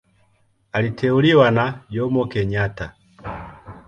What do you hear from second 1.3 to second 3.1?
na Jomo Kenyatta.